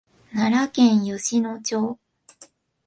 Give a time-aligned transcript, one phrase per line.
[0.31, 1.99] 奈良県吉野町